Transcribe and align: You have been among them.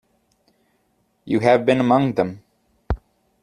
You 1.25 1.41
have 1.41 1.63
been 1.63 1.79
among 1.79 2.13
them. 2.13 2.43